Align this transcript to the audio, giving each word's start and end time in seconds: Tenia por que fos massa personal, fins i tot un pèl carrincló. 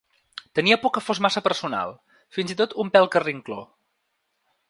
Tenia 0.59 0.77
por 0.83 0.91
que 0.95 1.03
fos 1.07 1.19
massa 1.25 1.43
personal, 1.49 1.93
fins 2.37 2.53
i 2.53 2.57
tot 2.63 2.75
un 2.85 2.91
pèl 2.97 3.07
carrincló. 3.17 3.59